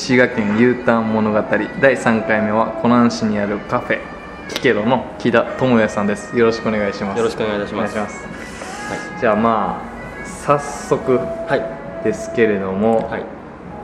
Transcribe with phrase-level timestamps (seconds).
[0.00, 4.00] 滋賀県 U ターン物語第3回目は湖南市にあるカフェ。
[4.48, 6.34] キケロの木田智也さんです。
[6.38, 7.18] よろしくお願いします。
[7.18, 7.92] よろしくお願いいたします。
[7.92, 8.10] お願い
[9.20, 11.54] じゃあまあ早速は
[12.00, 12.02] い。
[12.02, 13.26] ですけれども、はい。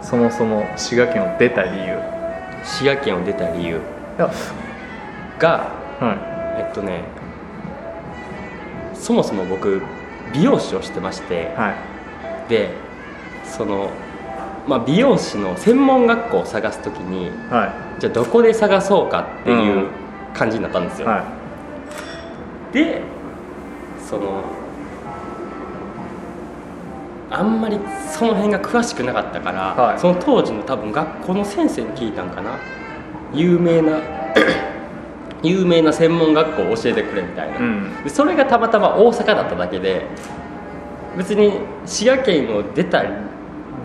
[0.01, 1.99] そもそも滋賀県を出た理由。
[2.65, 3.81] 滋賀県を出た理由。
[4.17, 4.27] が
[6.01, 7.05] はえっとね
[8.95, 9.83] そもそも僕
[10.33, 11.75] 美容師をしてましていは
[12.47, 12.49] い。
[12.49, 12.71] で
[13.45, 13.91] その、
[14.67, 19.89] まあ、美容師の専門学校を探す時にはじゃあどこで探そうかっていううん。
[20.35, 21.11] 感じになったんですよ、い。
[21.11, 21.25] は
[22.73, 23.01] で
[24.07, 24.43] その
[27.31, 27.79] あんまり
[28.11, 29.99] その辺が詳しくなかったから、はい。
[29.99, 32.59] その当時の多分学校の先生に聞いたんかな。
[33.33, 33.99] 有名な
[35.43, 38.05] 有名な専門学校を教えてくれみたいな、いうん。
[38.05, 40.07] でそれがたまたま大阪だっただけで
[41.17, 43.03] 別に滋賀県を出た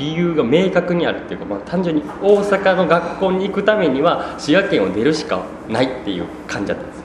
[0.02, 7.02] 理由が明確にあるっていうか、まあ、単純に大阪の学校に行くためには滋賀県を出るしかないっていう感じだったんです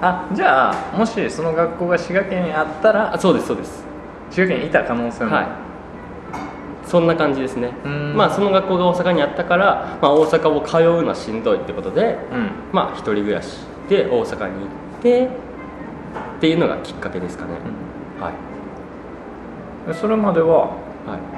[0.00, 3.84] あじゃあもしその学校が滋賀県にあったらあそうですそうです。
[4.30, 5.34] 滋賀県にいた可能性も。
[5.34, 5.46] はい。
[6.86, 7.72] そんな感じですね。
[7.84, 8.16] うん。
[8.16, 12.50] まあその学校が大阪にあったから、まあ、大阪を通うのはしんどいってことでうん。
[12.72, 14.66] まあ一人暮らしで大阪に行
[15.00, 15.30] ってっ
[16.40, 17.54] ていうのがきっかけですかね、
[18.20, 19.88] はい。
[19.88, 20.76] でそれまではは
[21.34, 21.37] い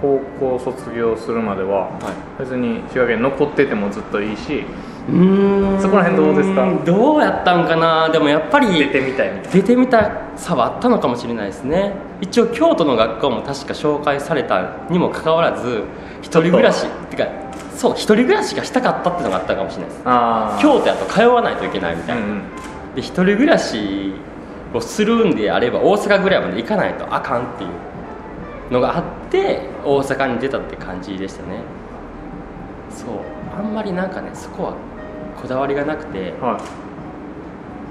[0.00, 1.98] 高校卒業するまではは
[2.38, 2.42] い。
[2.42, 4.64] 別に滋賀県に残っててもずっといいし
[5.08, 5.80] うーん。
[5.80, 6.84] そこら辺どうですか？
[6.84, 8.08] どうやったんかな？
[8.08, 11.92] でもやっぱり出てみたいみたい出てみたさはあったのかもしれないですね。
[12.20, 15.84] 一応京都の学校も確か紹介されたにもかかわらず
[16.22, 17.26] 一人暮らしってか
[17.74, 20.02] そう一人暮らしがしたかったっていうのがあったかもしれないです。
[20.62, 22.42] 京都やと通わないといけないみたいな、うんうん。
[22.94, 24.12] で一人暮らし
[24.74, 27.70] をするんであれば大阪ぐらいまで行かないとあかんっていう
[28.70, 31.62] のがあって大阪に出たって感じでしたね。
[32.90, 33.08] そう。
[33.58, 34.74] あんまりなんかねそこは
[35.40, 36.60] こだわりがなくては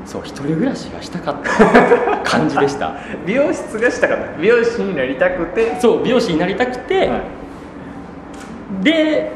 [0.05, 2.87] そう一人暮らしがしたかった 感じでした。
[2.87, 2.92] い
[3.26, 4.23] 美容室がしたかった。
[4.39, 5.80] 美容師になりたくて。
[5.80, 7.21] そう美容師になりたくて、はい。
[8.83, 9.31] で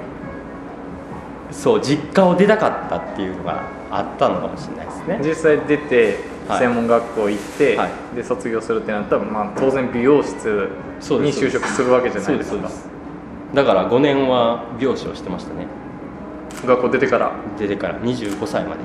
[1.52, 5.20] そう実家を出たかったっていうのがあったのかもしれないですね。
[5.22, 8.16] 実際出てはい専門学校行って、はい。
[8.16, 10.70] で卒業するってなったら、まあ、当然美容室
[11.12, 11.82] に就職す。
[11.84, 12.70] るわけじゃないですか。
[13.54, 15.68] だから5年は美容師をしてましたね。
[16.66, 17.32] 学校出てから？
[17.58, 18.82] 出てから25歳まで。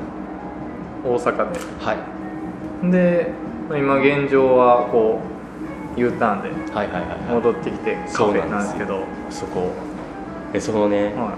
[1.05, 1.59] 大阪で。
[1.81, 2.91] はい。
[2.91, 3.33] で
[3.71, 5.21] 今現状はこ
[5.97, 6.51] う U ターンで
[7.33, 9.03] 戻ってきてカフェなんですけど。
[9.31, 9.73] そこ。
[10.55, 11.37] えそのね、は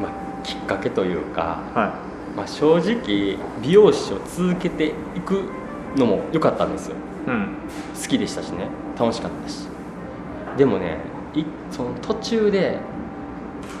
[0.00, 1.78] まあ、きっかけというか、い。
[1.78, 1.92] は
[2.36, 5.44] まあ、正直美容師を続けていく
[5.96, 6.96] のも良かったんですよ。
[7.26, 7.56] いうん。
[8.00, 8.68] 好きでしたしね。
[8.98, 9.66] 楽しかったし。
[10.56, 10.98] でもね
[11.34, 12.78] いその途中で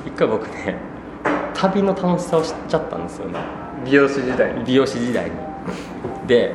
[0.06, 0.76] 一回僕ね
[1.54, 3.38] 旅の楽しさを知っちゃったんですよね。
[3.84, 4.64] 美容師時代に。
[4.64, 5.36] 美容師時代に。
[6.26, 6.54] で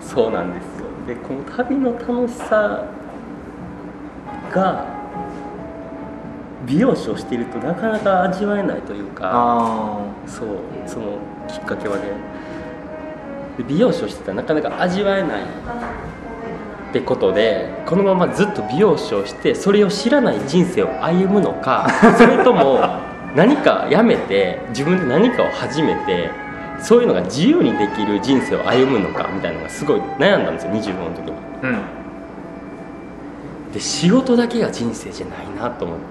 [0.00, 0.86] そうなんですよ。
[1.06, 2.86] でこの旅の楽しさ
[4.50, 4.86] が
[6.66, 10.48] 美容師をしているとなかなか味わえないというかあそう
[10.86, 11.18] その
[11.52, 12.02] きっかけはね
[13.58, 21.86] で美容師をしてたらなかなか味わえないってことでこのままずっと美容師をしてそれを知らない人生を歩むのか
[22.18, 22.80] それとも
[23.34, 26.30] 何かやめて自分で何かを始めて
[26.80, 31.32] そういうのが自由にできる人生を歩むのかみたいなのがすごい悩んだんですよ25の時に。
[31.62, 31.78] あうん。
[33.72, 36.02] で仕事だけが人生じゃないなと思って。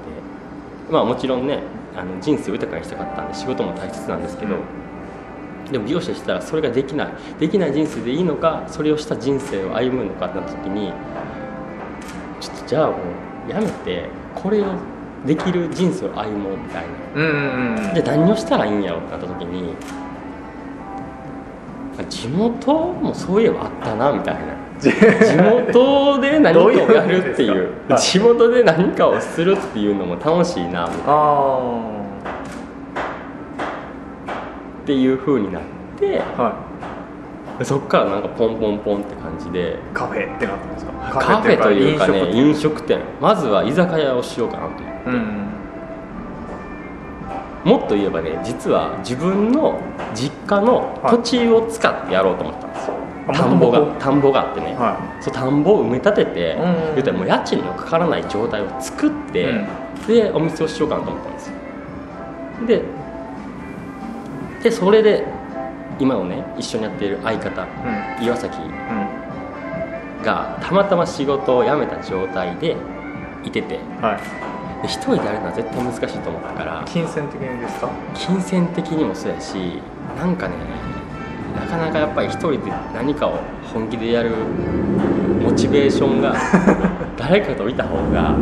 [0.92, 1.60] まあもちろんね
[1.96, 4.56] あの人生を豊かにしたかったんで仕事も大切なんですけど、
[5.72, 7.14] でも美容師したらそれができない。
[7.40, 10.92] できない人生でいいのかそれをした人生を歩むのかってなった時に
[12.40, 12.98] ちょっとじゃあも
[13.48, 14.66] うやめてこれを
[15.26, 17.22] できる人生を歩もうみたいな。
[17.22, 17.94] うんうんうん。
[17.94, 19.74] じゃあ何をしたらいいんやろってなった時に
[22.10, 24.42] 地元もそういえばあったなみたいな。
[24.80, 24.90] 地
[25.38, 27.70] 元で何かをやるっていう。
[27.96, 31.14] 地元で何かをするっていうのも楽しいなみたいな。
[31.14, 32.01] あ
[34.82, 35.62] っていう風になっ
[36.00, 36.42] てあ
[37.60, 40.92] はそっからなんかポンポンポンって感じでいカフェってなったんですか？
[41.20, 43.00] カフェというかね飲飲食店。
[43.22, 45.48] まずは居酒屋をしようかなと食うん。
[47.64, 49.80] もっと言えばね実は自分の
[50.16, 52.96] 実家の土地を使ってやろうと思ったんですよ、
[53.28, 56.96] あ田んぼが田んぼがあってね、はそう田んぼを埋め立てて、うんうんうん。
[56.96, 59.68] 言ったらもう家賃のかからない状態を作って、うん。
[60.08, 61.54] でお店をしようかなと思ったんですよ。
[62.66, 62.82] で
[64.64, 65.26] でそれで
[66.00, 67.68] 今のね一緒にやっている相方い
[68.20, 68.26] うん。
[68.26, 70.24] 岩崎うん。
[70.24, 72.76] がたまたま仕事を辞めた状態で
[73.44, 73.80] いてて。
[74.02, 74.18] はい。
[74.82, 77.90] で一人でやるのは絶対難しいと思ったから金銭的にですか？
[78.16, 79.54] 金銭的にもそうやし
[80.18, 80.56] なんかね
[81.56, 82.58] なかなかやっぱり一人で
[82.96, 83.34] 何かを
[83.72, 84.32] 本気でやる
[85.40, 86.34] モチベーションが
[87.16, 88.34] 誰かといた方が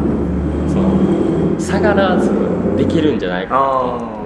[0.69, 2.31] その下がらず
[2.77, 3.79] できるんじゃないかなと。
[3.81, 4.18] 思ってね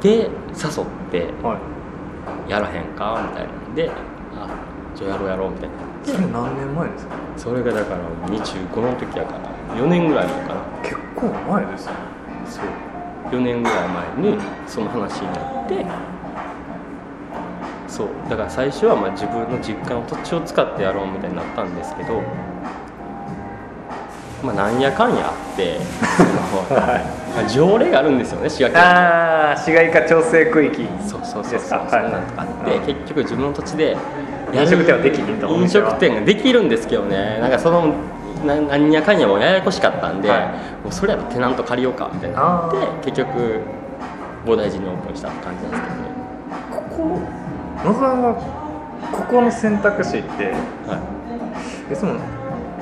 [0.00, 2.50] で誘ってはい。
[2.50, 3.90] やらへんかみたいなんで
[4.34, 4.48] あ
[4.94, 5.74] じゃあやろうやろうみたいな。
[6.04, 7.14] それ何年前ですか？
[7.36, 10.60] それがだから25の時やから4年ぐらい前かな。
[10.82, 11.92] 結構前ですね。
[12.48, 12.64] そう。
[13.30, 13.88] 4年ぐらい
[14.18, 15.86] 前にその話になって
[17.86, 18.08] そう。
[18.28, 22.22] だから最初はまあ自分の実家の土地を使ってやろうみたいになったんですけど
[24.42, 25.78] まあなんやかんやあって
[27.34, 32.86] まあ条例があるんですよね滋賀県ああ市街化調整区域そうそうそうそうそうなんとかあって、うん。
[32.86, 33.96] 結局自分の土地で
[34.52, 37.92] 飲食店はできひんとお飲食店ができるんですけどねなんかその
[38.44, 40.40] な何やかんやもややこしかったんで、はい。
[40.82, 42.76] もうそれやったらテナント借りようかみたいになって
[43.10, 43.60] 結局
[44.46, 46.10] 菩提寺にオープンした感じなんですけどね。
[46.70, 47.18] ここ
[47.84, 48.34] 野沢が
[49.12, 50.44] ここの選択肢って
[50.86, 50.96] は
[51.90, 51.92] い。
[51.92, 52.14] いつも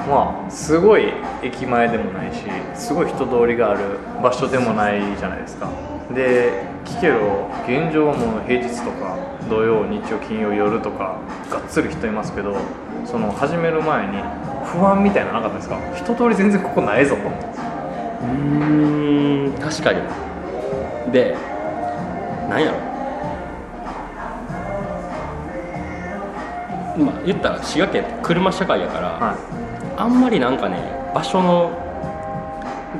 [0.08, 1.12] まあすごい
[1.42, 2.42] 駅前でもないし
[2.74, 3.80] すごい人通りがある
[4.22, 5.68] 場所でもないじゃないですか。
[6.14, 9.18] で聞けど現状はもう平日とか
[9.50, 11.18] 土曜日曜金曜夜とか
[11.50, 12.56] がっつり人いますけど
[13.04, 14.22] その始める前に
[14.64, 15.78] 不安みたいなのなかったですか？
[15.94, 17.22] 人通り全然ここないぞと。
[17.22, 20.00] うーん確かに。
[21.12, 21.36] で
[22.48, 22.78] なんやろ。
[27.04, 29.36] まあ言ったら滋賀県って車社会やから、は
[29.98, 30.78] あんまりなんかね
[31.12, 31.70] 場所の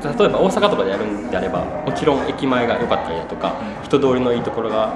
[0.03, 4.93] 例えば大阪とかでやるんであればもちろん駅前が良かったりだとか人通りのいいところが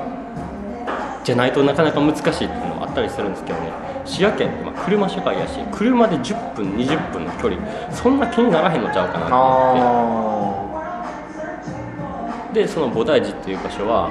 [1.24, 3.72] じゃないとなかなか難しいっていうのもあったりするんですけどね。
[4.06, 12.62] 滋賀県ってまあ車社会やし車で10分20分の距離そんな気にならへんのちゃうかなと思あって。
[12.62, 14.10] でその菩提寺っていう場所は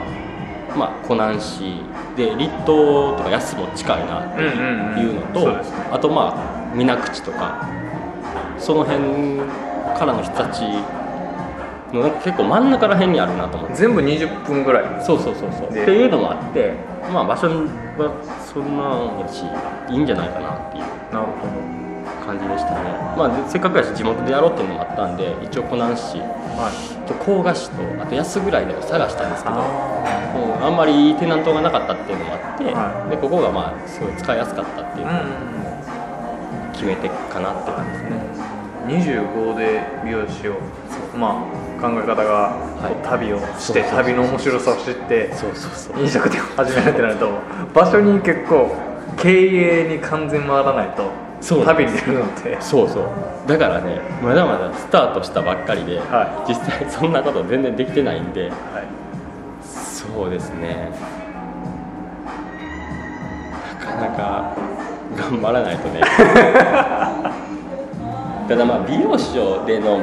[0.75, 1.83] まあ湖南市
[2.17, 5.61] で立東とか安も近いなっていうのと、うんうんうん。
[5.61, 5.89] そうですね。
[5.93, 7.69] あとまあ水口とか
[8.63, 9.01] その辺
[9.99, 10.63] からの人たち
[11.93, 13.75] の結構真ん中ら辺にあるなと思って。
[13.75, 15.05] ー全部20分ぐらい。
[15.05, 15.69] そうそうそうそう。
[15.69, 16.73] っでていうのもあって
[17.13, 18.15] まあ場所は
[18.47, 19.45] そんなんやし
[19.93, 22.95] いいんじゃないかなっていうなるほ感じでしたね。
[23.19, 26.25] まあでせっかくやし地元でやろうっていうのもあったんで一応湖南市ど
[26.57, 27.07] はい。
[27.09, 29.59] と甲賀市とあと安ぐらいでも探したんですけどあ
[30.33, 33.11] もうあんまりいいテナントがなかったっていうのもあって、はい。
[33.11, 35.07] でここがまあすごい使いやすかったっていう。
[35.07, 35.62] のをうん
[36.83, 38.19] 決め手かなって感じですね、
[38.89, 40.55] 25で美容師を
[41.17, 41.47] ま
[41.79, 43.09] あ考え方がはい。
[43.09, 46.01] 旅をして、旅の面白さを知ってそうそうそう。
[46.03, 47.31] 飲食店を始めるってなると
[47.73, 48.75] 場所に結構
[49.17, 51.09] 経営に完全回らないと
[51.41, 52.57] そう旅に出るのって。
[52.61, 53.05] そうそう。
[53.47, 58.87] だからねまだまだスタートしたばっかりで、は実際そんなこと全然できてないんではい。
[59.63, 60.91] そうですね。
[63.79, 64.72] なかなか
[65.31, 66.01] 頑張らないとね。
[68.49, 69.35] ただまあ美容師
[69.67, 70.01] での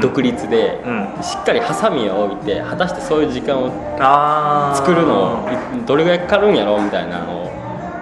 [0.00, 1.08] 独立で、うん。
[1.22, 3.70] しっかりハサミを置いて果たしてそういう時間を
[4.74, 5.48] 作るの
[5.86, 7.50] どれぐらいかかるんやろうみたいなのをや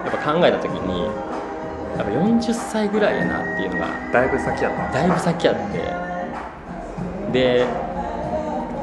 [0.09, 1.03] っぱ考えた時に
[1.97, 4.99] やっぱ40歳ぐらいやなっていうのがだいぶ先やった。
[4.99, 5.97] だいぶ先あって。
[7.31, 7.65] で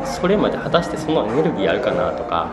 [0.05, 2.49] それまで果たしてそのエネルギーあるかなとか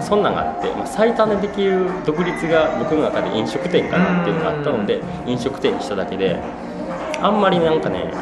[0.00, 6.40] そんなんがあって、まあ、最短でできる独立が僕の中で飲食店かなっていうのがあったので飲食店にしただけで
[7.20, 8.12] あんまりなんかね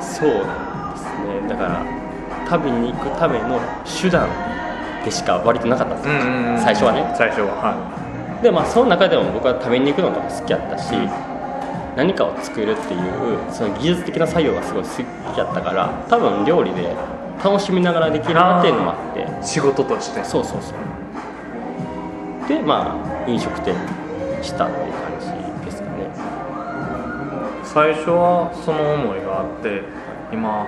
[0.00, 1.48] そうなんですね。
[1.48, 1.84] だから
[2.48, 4.28] 旅に行くための手段
[5.04, 6.14] でしか割となかったんですよ、
[6.64, 7.14] 最初はね。
[7.16, 10.92] 最初ははでまあその中でも僕は食べに行くのとか好きやったし
[11.96, 14.88] 何かを作るっていうその技術的な作業がすごい好
[15.34, 16.94] きやったから多分料理で
[17.42, 19.22] 楽しみながらできるなっていうのもあって。
[19.22, 20.22] い仕事として。
[20.24, 22.48] そうそうそう。
[22.48, 25.26] でまあ飲食店にしたっていう感じ
[25.64, 26.10] ですかね。
[27.64, 29.82] 最初はその思いがあって
[30.32, 30.66] 今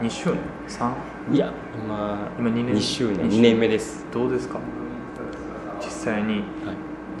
[0.00, 0.38] 2周年
[0.68, 0.92] ？3?
[1.34, 1.52] いや
[1.84, 3.28] 今今2年？2周年。
[3.28, 4.06] 二周2年目です。
[4.12, 4.58] どうですか？
[5.80, 6.42] 実際にはい。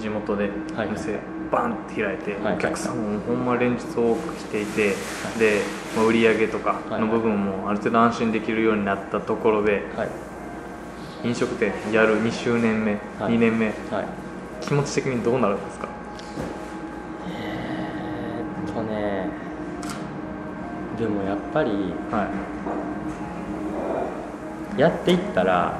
[0.00, 0.88] 地元ではい。
[0.88, 1.18] 店
[1.50, 2.54] バンって開いて、はい。
[2.54, 4.90] お客さんもほんま連日多く来ていて、
[5.38, 5.60] で、
[5.96, 10.08] まあ、売り上げとかの部分もある程度安心できるようになったところではい。
[11.28, 13.34] 飲食店やる2周年目、はい。
[13.34, 13.74] 2年目はい。
[14.60, 15.88] 気持ち的にどうなるんですか？
[17.28, 19.28] えーっとね
[20.98, 21.70] でもやっぱり
[22.10, 22.28] は
[24.78, 24.80] い。
[24.80, 25.78] やっていったら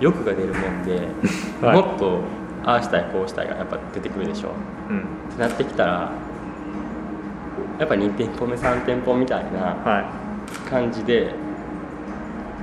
[0.00, 1.08] 欲が出るもんで、
[1.64, 1.76] はい。
[1.76, 2.20] もっと
[2.66, 4.50] ああしたいこうしたいがやっぱ出てくるでしょ
[4.90, 4.92] う。
[4.92, 4.98] ん。
[4.98, 6.10] ってなってきたら
[7.78, 10.10] やっぱ2店舗目3店舗みたいなは
[10.68, 11.30] 感じでや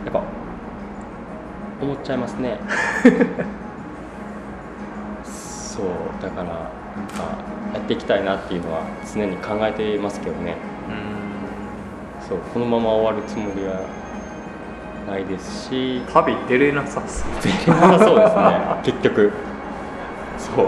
[0.10, 0.22] っぱ
[1.82, 2.60] 思っちゃいますね。
[5.24, 5.86] そう
[6.22, 6.62] だからなんか
[7.74, 8.82] やっていきたいなっていうのは
[9.12, 10.52] 常に考えてますけどね。
[10.52, 10.60] いうん。
[12.28, 13.80] そうこのまま終わるつもりは
[15.10, 16.02] ないですし。
[16.14, 17.30] 旅出れなさそう。
[17.42, 19.32] 出れなさそうですね 結局
[20.44, 20.66] そう。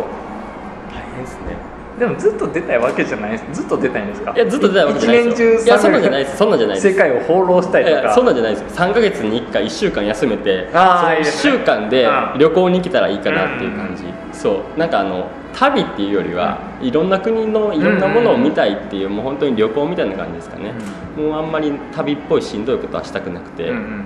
[0.93, 1.75] 大変ですね。
[1.99, 3.61] でもずっと出たいわけじゃないです。
[3.61, 4.33] ずっと出たいんですか？
[4.35, 5.49] いやずっと出たいわけじゃないですよ。
[5.53, 6.89] 一年中いやそんなんじゃないですそんなんじゃないです。
[6.89, 7.97] 世界を放浪したいいとか。
[8.01, 8.69] やそんなんじゃないですよ。
[8.69, 11.53] 3か月に1回1週間休めてその1あーいいですね。
[11.53, 14.03] 週間でうん旅行に来たらいいかなっていう感じ、
[14.37, 14.79] そう。
[14.79, 20.73] なんかあの旅っていうよりは、いろんな国のいろんなものを見たいっていう、もう本当に旅行みたいな感じですかね、
[21.15, 24.05] もうあんまり旅っぽいしんどいことはしたくなくて、うんうん。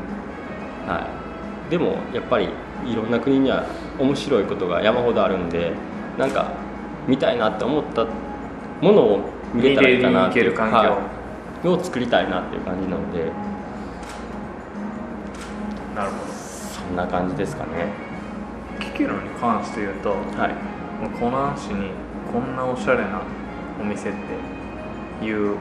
[0.88, 1.08] は
[1.68, 2.50] い、でもやっぱり
[2.86, 3.66] いろんな国には
[4.00, 5.74] 面白いことが山ほどあるんで
[6.18, 6.52] なんか
[7.08, 8.06] 見たいなって思った
[8.82, 10.78] ものを見れたらいいかなっていう見れる環境。
[10.78, 10.98] は
[11.64, 11.68] い。
[11.68, 13.32] を作りたいなっていう感じなので。
[15.96, 17.92] なるほそんな感じですかね。
[18.80, 20.80] どキキロに関して言うとはい。
[21.20, 21.92] 湖南市に
[22.32, 23.22] こんなおしゃれな
[23.82, 24.14] お店っ
[25.20, 25.58] ていう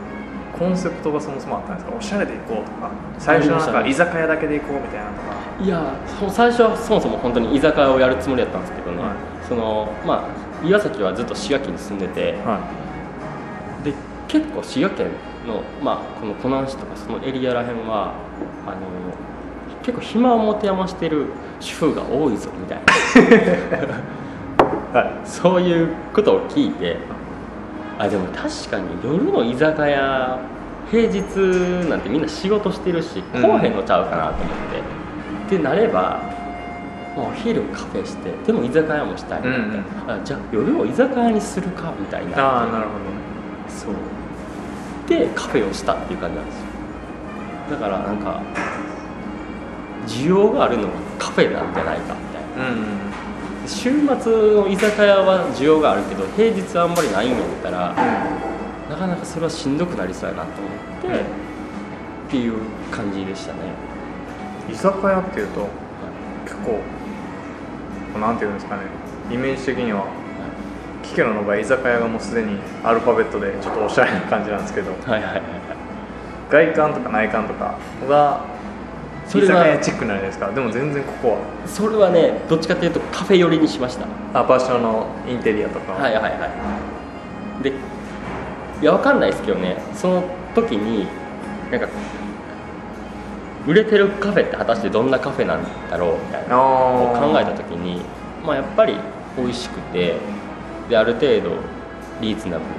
[0.59, 1.97] コンセプトがそもそもあったんですか？
[1.97, 2.91] おしゃれで行こうとか。
[3.19, 9.49] 最初はなんか居酒屋だけで行こうみたいなとかいやそ最初はそもそも本当に居酒屋をやるつもりだったんですけどね、はい。
[9.49, 10.29] そのま
[10.63, 12.33] あ岩崎はずっと滋賀県に住んでて。
[12.45, 12.61] は
[13.85, 13.93] で
[14.27, 15.07] 結構滋賀県
[15.47, 18.13] の、まあ、この湖南市とかそのエリアらへんは
[18.67, 18.77] あの
[19.83, 21.27] 結構暇を持て余してる
[21.61, 22.79] 主婦が多いぞみたい
[24.93, 25.01] な。
[25.01, 26.99] い、はい、 そういうことを聞いて
[27.99, 30.39] あでも確かに夜の居酒屋
[30.91, 31.21] 平日
[31.89, 33.43] なんてみんな仕事してるしうん。
[33.43, 36.23] 来おへんのちゃうかなと思って、ってなれば
[37.17, 39.83] まあお昼カフェしてでも居酒屋もしたいみたいな、うんうん。
[40.23, 42.39] あじゃあ夜を居酒屋にするかみたいな。
[42.43, 42.91] ああなるほ
[43.69, 43.95] そう。
[45.09, 46.65] でカフェをしたっていう感じなんですよ。
[47.71, 48.41] だからなんか
[50.07, 52.73] 需要があるのはカフェなんじゃないかみたいな。
[52.73, 53.08] どうんうん
[53.69, 57.95] 週末の居酒屋は需要があるけど平日はあんまりないんやったら
[58.89, 62.55] なかなかそれはしんどくなりそうやなと思って、っていう
[62.91, 63.59] 感じでしたね、
[64.71, 65.69] 居酒屋っていうと
[66.45, 66.81] 結構
[68.19, 68.83] なんていうんですかね
[69.31, 70.07] イメージ的には
[71.03, 75.43] キケロの場合居酒屋がもうすでにアルファベットでちょっとおしゃれな感じなんですけどはいはいはいはい。
[76.51, 78.45] 外観とか内観とかが
[79.29, 80.51] それは屋チックなんですか？
[80.51, 84.07] でも全然ここそれはねどっちかっていうとカフェ寄りにしました。
[84.07, 86.29] はあ場所のインテリアとかはいはいは
[87.61, 87.63] い。
[87.63, 87.73] で
[88.81, 89.77] いやわかんないですけどね。
[89.95, 91.07] その時に
[91.71, 91.89] なんか
[93.67, 96.59] 売れてるカフェって果たしてどんなカフェなんだろうみたいな。
[96.59, 98.01] をあ考えた時に、
[98.47, 98.97] まあ、やっぱり
[99.37, 100.17] 美味しくて
[100.89, 101.51] である程度
[102.23, 102.71] リーズナブル。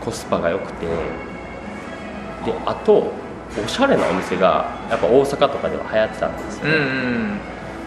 [0.00, 0.86] コスパが良くて。
[2.44, 3.12] であと
[3.64, 6.64] おしゃれなお店がやっぱ大阪とかでは流行ってたんですよ。
[6.64, 6.84] うんうね、
[7.34, 7.38] ん。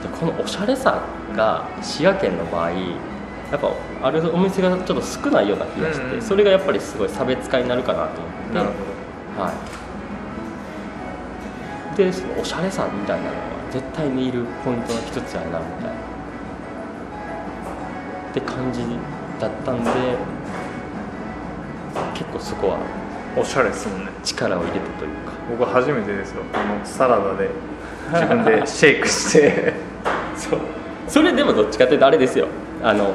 [0.01, 1.01] でこのおしゃれさ
[1.35, 2.77] が滋賀県の場合や
[3.57, 3.71] っぱ
[4.03, 6.21] あるお店がちょっと少ないような気がして、うんうん。
[6.21, 8.55] それがやっぱりすごい差別化になるかなと思って。
[8.55, 8.69] なる
[9.37, 9.51] ほは
[11.93, 13.33] い、でそのおしゃれさみたいなのは
[13.69, 15.91] 絶対にいるポイントの一つやなみたいな。
[18.31, 18.81] って感じ
[19.39, 19.91] だったんで
[22.13, 22.79] 結構そこは
[23.35, 24.11] どおしゃれですもんね。
[24.23, 26.43] 力を入れたというか僕初めてですよ。
[26.51, 27.49] このサラダで
[28.11, 29.73] 自分でシェイクして。
[30.35, 30.59] そう。
[31.07, 32.47] それでもどっちかっていうとあれですよ。
[32.83, 33.13] あの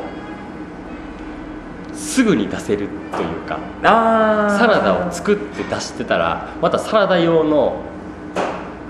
[1.93, 7.77] すぐに出せるというかあサラダを作って出してたらまたサラダ用の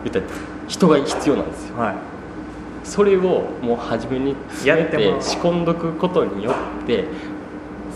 [0.04, 0.26] 言ったら
[0.68, 1.78] 人が必要なんですよ。
[1.78, 1.94] はい。
[2.84, 7.04] それをもう初めに詰めて仕込んどくことによって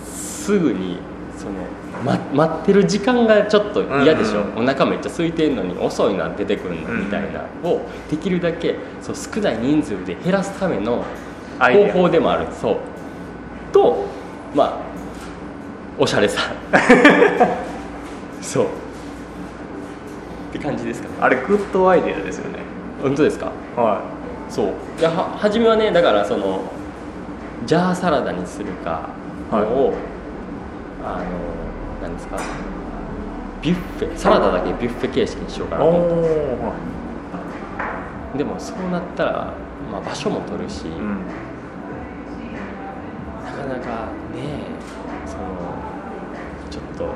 [0.05, 0.99] すぐに
[1.37, 1.53] その、
[2.05, 11.05] ま、待ってる時間がちょっと嫌でしょ、うんうんお腹めっちゃ空いてんのに遅いな出てくるのみたいなをできるだけそう少ない人数で減らすための
[11.59, 12.77] 方法でもあるそう。
[13.73, 14.05] と
[14.55, 14.79] まあ
[15.99, 16.41] おしゃれさ。
[18.43, 18.65] そう。
[18.65, 18.69] っ
[20.53, 21.09] て感じですか？
[21.09, 22.59] ねあれグッドアイデアですよね。
[23.03, 23.51] 本当ですか？
[23.77, 24.01] は
[24.49, 24.67] そう。
[24.99, 26.63] いやは初めはねだからその
[27.67, 29.09] ジャーサラダにするか
[29.51, 29.63] はい。
[29.63, 29.93] を、
[31.05, 31.25] あの
[32.05, 32.39] 何ですか？
[33.63, 36.29] ビュッフェサラダだけビュッフェ形式にしようかいなと思って
[38.35, 39.55] おでもそうなったら、
[39.91, 41.21] まあ、場所も取るし、うん。
[43.45, 44.67] なかなかね
[45.25, 45.45] その
[46.71, 47.15] ちょっと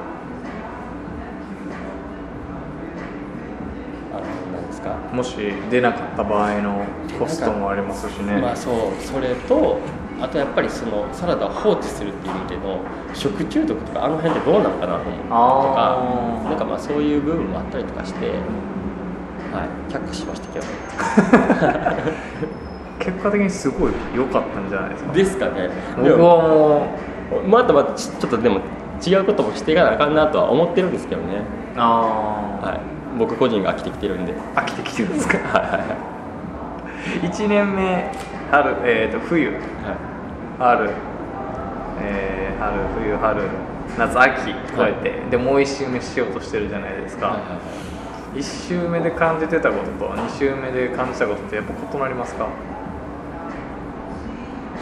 [4.14, 4.21] あの
[4.59, 4.95] 何ですか？
[5.12, 5.37] もし
[5.71, 6.87] 出なかった場合の
[7.18, 9.80] コストもありますしね、まあそうそれと
[10.20, 12.80] あとやっぱりそのサラダを放置するっていう意味での
[13.14, 20.66] 食中毒とかあの辺ってどうなのかなと思うとかなんかまあそういう部分もあったりとかして、はい、却下しましたけど。
[20.66, 20.72] ね
[22.98, 25.70] 結果的にすごい良かったんじゃないですかですかね。
[25.96, 26.87] 僕はも
[27.44, 28.60] うまだまだちちょっとでも
[29.06, 31.42] 違うこともしていかなあかんなとは思ってるんですけどね、
[31.76, 32.80] あはい、
[33.16, 34.34] 僕個人が飽きてきてるんで。
[34.56, 35.38] あ飽きてきてるんですか？
[35.38, 35.70] はい。
[35.70, 35.82] はいはい
[37.22, 38.10] 1年目
[38.50, 39.46] 春、えー、と冬。
[39.50, 39.58] はい
[40.58, 40.90] 春、
[42.00, 43.48] えー春冬春
[43.96, 47.56] 夏秋こうやって、でもう1周目しようとしてるじゃないですか、はいはいは
[48.36, 48.38] い。
[48.40, 52.48] 1周目で感じてたことと2周目で感じたことってやっぱ異なりますか？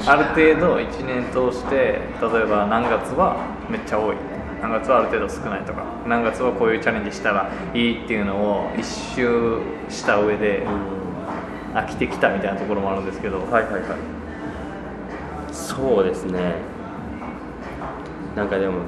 [0.06, 3.36] ある程度1年通して例えば何月は
[3.68, 4.16] めっちゃ多い。
[4.62, 5.84] 何月はある程度少ないとか。
[6.06, 11.76] 何月はこういうチャレンジしたらいいっていうのを一周した上でうん。
[11.76, 13.82] 飽きてきたみたいなところもあるんですけど、はいはいはい
[15.56, 16.54] そうですね。
[18.36, 18.82] なんかでも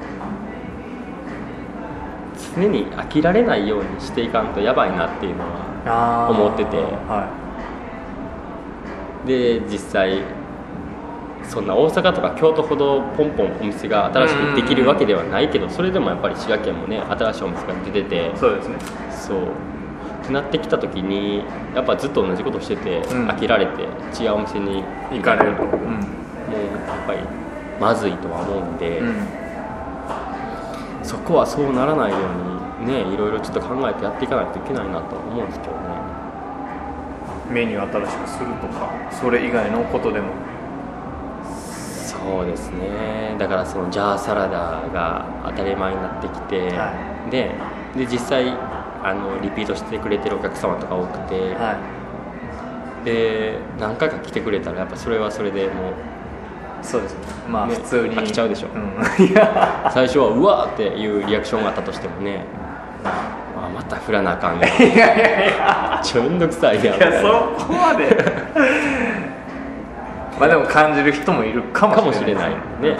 [2.55, 6.77] 常に飽きられないようにしていかんとやばいなっていうのは思ってて。
[6.77, 7.27] は
[9.25, 10.21] で実際
[11.43, 18.27] そんな大阪とか京都ほどポンポンお店が新しくできるわけではないけどそれでもやっぱり滋賀県もね新しいお店が出てて。
[18.27, 18.75] いそうですね。
[19.09, 19.39] そう。
[19.43, 19.45] っ
[20.25, 21.43] てなってきた時に
[21.75, 23.27] やっぱずっと同じことしてて、うん。
[23.27, 23.81] 飽きられて
[24.21, 27.19] 違うお店に行かれると、うんやっぱり
[27.79, 29.27] まずいとは思うんで、うん。
[31.03, 35.79] そこはそうならないようにねいろいろちょっと考えてやっていかないといけないなと思うんですけどね。
[37.49, 40.27] メニュー新しくするとかそれ以外のことでも。
[42.05, 43.35] そうですね。
[43.39, 46.93] だからそのジャーサラダが当たり前になってきて、は
[47.31, 47.55] で
[47.95, 48.49] で実際
[49.03, 51.79] あのリピートしてくれてるお客様とか多くて、は
[53.05, 55.93] で何回か来てくれたらやっぱそれはそれでもうい
[56.81, 57.19] そうですね。
[57.49, 58.67] まあね普通に、飽きちゃうでしょ。
[58.67, 58.77] う
[59.23, 59.89] ん、 いや。
[59.93, 62.45] 最初はうわーっていうリアクションがあったとしてもね。
[63.03, 65.99] あまた振らなあかんやん いやいやいや。
[66.01, 66.95] ちょめんどくさいやん。
[66.97, 67.27] いやそ
[67.65, 68.05] こまで。
[70.39, 72.95] まあでも感じる人もいるかもししれないいね。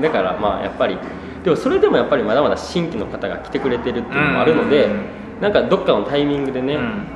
[0.00, 0.96] だからまあやっぱり
[1.44, 5.02] でもそれでもやっぱりまだまだ新規の方が来てくれてるっていうのもあるので、うん。
[5.40, 7.06] なんかどっかのタイミングでね、うん。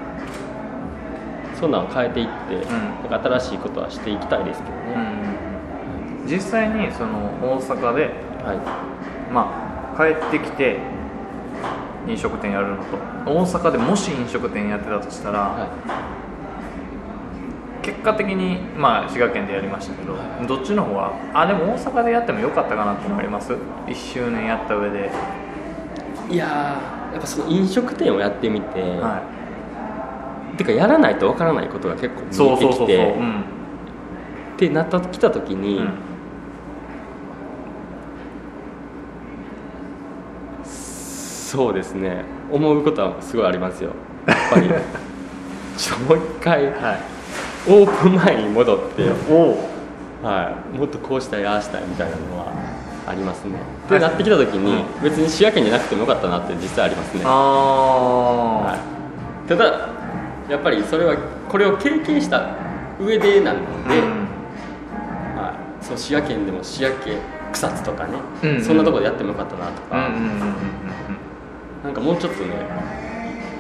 [1.55, 3.11] そんなんを変えていって、ん。
[3.11, 4.83] なんか新しいことはしていきたいですけどね、
[5.47, 5.52] うん
[6.27, 9.33] 実際にその大阪ではい。
[9.33, 10.79] まあ帰ってきて
[12.09, 12.97] 飲食店やるのと。
[13.25, 15.69] 大阪でもし飲食店やってたとしたら、は
[17.83, 23.53] 結果的にまあ滋賀県でやりましたけどどっちの方があでも大阪でやってもよかったかなってのあります
[23.87, 25.11] ？1周年やった上で、
[26.31, 29.23] い、いやーやっぱその飲食店をやってみて、は
[30.57, 33.41] てかやらないとわからないことが結構見えそうそうそう、てきてうん。
[33.41, 33.45] っ
[34.57, 36.12] てなった来た時に、うん
[41.53, 42.25] そうですね。
[42.51, 43.91] 思うことはすごいありますよ。
[44.27, 44.71] やっぱり。
[45.77, 46.73] ちょっともう一回はい、
[47.69, 49.03] オープン前に戻って、
[50.23, 52.47] はい、もっとこうしたいああしたいみたいなのは
[53.07, 53.57] ありますね。
[53.87, 54.01] はい。
[54.01, 58.77] でなってきた時に別に滋賀県じゃなくてもよかったなって実際ありますね、あは
[59.45, 59.65] い、ただ
[60.49, 61.17] やっぱりそれは
[61.51, 62.47] これを経験した
[62.99, 64.05] 上でなのあ、で、うん。
[65.37, 65.51] は
[65.83, 67.17] い、そう滋賀県でも滋賀県
[67.53, 68.13] 草津とかね、
[68.43, 68.63] うんうん。
[68.63, 70.82] そんなところでやってもよかったなとか、うんうんうんうん
[71.83, 72.55] なんかもうちょっとね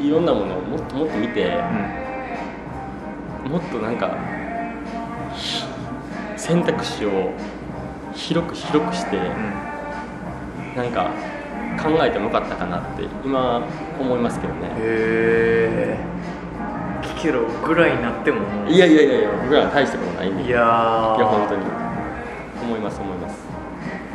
[0.00, 1.56] いろんなものをもっともっと見て
[3.48, 4.16] もっとなんか
[5.34, 5.64] ひ
[6.36, 7.32] 選択肢を
[8.14, 9.28] 広く広くしてうんうん
[10.76, 11.10] なんか
[11.82, 13.66] 考えてもよかったかなって今
[14.00, 14.68] 思いますけどね。
[14.78, 15.98] へえ
[17.02, 20.44] 聞けろぐらいになってもいやいやいやいや僕らは大したことないんで。
[20.44, 21.62] いやいやー本当に。
[22.62, 23.36] 思います思います。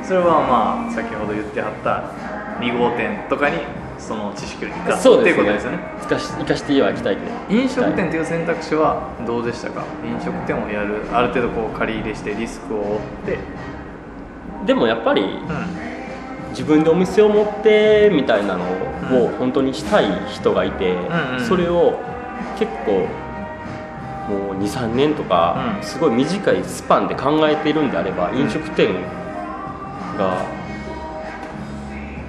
[0.03, 2.11] それはまあ先ほど言ってはった
[2.63, 3.57] 2号店とかに
[3.99, 5.43] その知識を生かすそうですね。
[5.43, 5.79] いうことですよね。
[6.01, 7.21] 生かし生かしてはいきたいけ
[7.55, 7.61] ど。
[7.61, 9.83] 飲食店という選択肢はどうでしたか？
[10.05, 13.37] 飲食店をやるある程度こう借り入れしてリスクを負って。
[14.65, 15.27] でもやっぱりう
[16.49, 18.65] 自分でお店を持ってみたいなの
[19.11, 19.25] うん。
[19.25, 20.97] を本当にしたい人がいて、ん
[21.39, 21.45] うん。
[21.45, 21.99] それを
[22.59, 23.07] 結構
[24.31, 25.83] もう23年とかうん。
[25.83, 28.93] すごい短いスパンで考えているんであれば、飲食店
[30.17, 30.45] が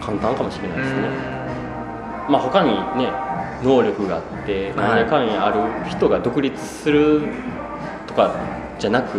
[0.00, 1.08] 簡単かもしれないですね、
[2.28, 2.70] まあ他に
[3.02, 3.10] ね
[3.62, 4.76] 能力があってはい。
[4.76, 7.22] 何やかんやある人が独立する
[8.06, 8.34] とか
[8.78, 9.16] じゃなく、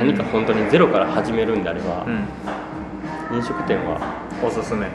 [0.00, 3.36] 何か本当にゼロから始めるんであればう、ん。
[3.36, 4.00] 飲食店は
[4.44, 4.86] おすすめ。
[4.86, 4.90] う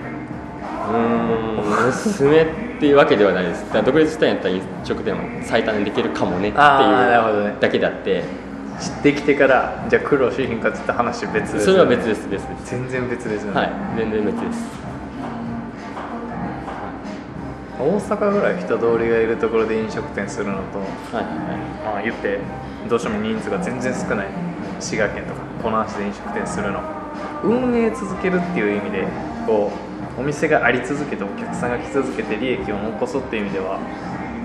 [0.91, 1.87] ーん。
[1.87, 2.45] おすすめっ
[2.79, 3.71] ていうわけではないです。
[3.71, 8.23] だ独立したんやったら飲食店は最短でできるかもねっていうだけであって
[8.81, 9.13] 知って。
[9.13, 12.71] きてからじゃあ苦労しひんかって言った話別ですそれは別です別です。
[12.71, 14.92] 全然別ですよね、はい全然別です
[17.83, 21.31] 大阪ぐらい人通りがいるところで飲食店するのと、はいは
[21.85, 22.39] まあ、言って
[22.89, 24.27] どうしても人数が全然少ない
[24.79, 26.79] 滋賀県とかこの足で飲食店するの。
[27.43, 29.05] 運営続けるっていう意味で
[29.45, 29.71] こ
[30.17, 33.79] うお店があり続けてお客さんが来続けて利益を残すっていう意味では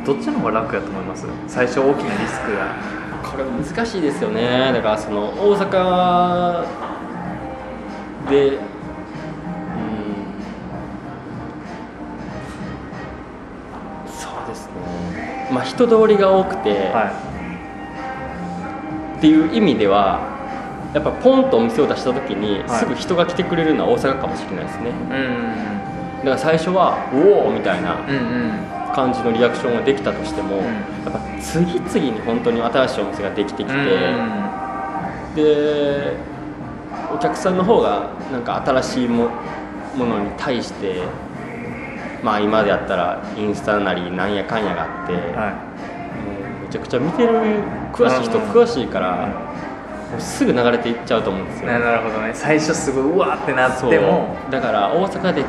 [0.04, 1.26] どっちの方が楽やと思います？
[1.46, 2.74] 最初大きなリスクが。
[2.74, 2.98] い
[3.30, 4.72] これ難しいですよね。
[4.72, 6.64] だからその大阪
[8.30, 8.58] で
[15.52, 17.12] まあ人通りが多くて、は
[19.18, 20.20] っていう意味では
[20.94, 22.78] やっぱポンとお店を出した時にはい。
[22.78, 24.92] すぐ人が来てくれるのは大阪かもしれないですね、
[26.18, 27.96] だから最初は「おお!」みたいな
[28.94, 30.64] 感じのリアクションができたとしても、うん。
[30.64, 30.70] や
[31.08, 35.34] っぱ次々に本当に新しいお店ができてきて、うん。
[35.34, 36.16] で
[37.14, 39.28] お客さんの方がなんか新しいも
[39.96, 41.02] ものに対して
[42.22, 45.50] まあ今でやったらインスタなりなんやかんやがあって、は
[46.16, 47.32] もうめちゃくちゃ見てる
[47.92, 48.44] 詳しい人うん。
[48.50, 49.28] 詳しいから、
[50.18, 52.32] すぐ流れていっちゃうと思うんですい、よ、ななるほどね。
[52.34, 54.36] 最初すごいうわーってなっても。
[54.50, 55.44] だから大阪で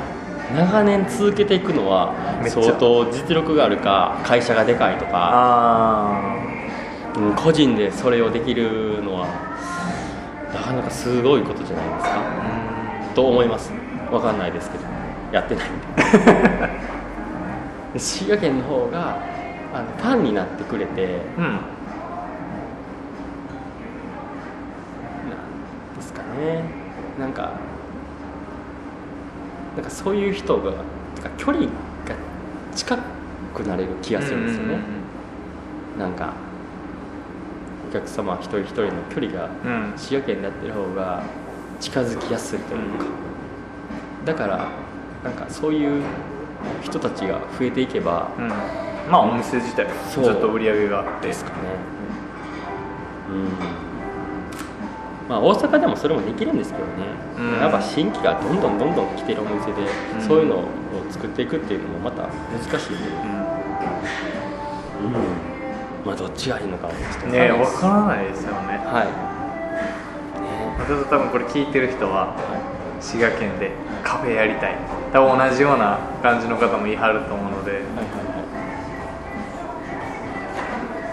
[0.55, 2.13] 長年続けていくのは
[2.47, 6.35] 相当実力があるか会社がでかいとか、あ
[7.15, 9.27] うん個人でそれをできるのは
[10.53, 12.11] なかなかすごいことじゃないですか？
[12.15, 13.71] あと思います。
[14.11, 14.88] わかんないですけど
[15.31, 15.65] やってない
[17.99, 19.17] 滋賀県の方が
[19.73, 21.03] あのファンになってくれて
[21.37, 21.43] うん。
[21.43, 21.51] うん。
[21.51, 21.59] なん
[25.95, 26.63] ですかね。
[27.19, 27.51] なんか
[29.75, 30.73] なんかそういう人が
[31.37, 31.69] 距離が
[32.75, 32.97] 近
[33.53, 34.79] くなれる気がするんですよね、
[35.97, 36.33] なんか
[37.89, 39.71] お客様一人一人の距離がうん。
[39.71, 41.23] うんうん滋賀県でやってる方が
[41.79, 43.05] 近づきやすいというか、
[44.25, 44.69] だから
[45.23, 46.03] なんかそういう
[46.81, 48.47] 人たちが増えていけばうん。
[48.47, 50.23] まあお店自体そう。
[50.23, 51.27] ずっと売り上げがあって。
[51.27, 51.55] ですかね。
[53.29, 53.49] うん。
[55.27, 56.91] まあ大阪でもそれもできるんですけどね、
[57.37, 57.59] うん。
[57.61, 59.81] やっぱ新規がどんどんどんどん来てるお店で、
[60.15, 60.21] うん。
[60.21, 60.63] そういうのを
[61.09, 62.97] 作っていくっていうのもまた難しいん。
[62.97, 63.09] で、
[65.03, 65.13] うん。
[66.05, 68.43] まあどっちがいいのかはちょっと分わかからないです。
[68.43, 69.05] よねらないですはい。
[69.05, 69.11] ね。
[70.79, 72.35] 私多分これ聞いてる人はは
[73.01, 73.71] 滋賀県で
[74.03, 74.75] カフェやりたい
[75.11, 77.81] 多分同じような感じの方も言い張ると思うので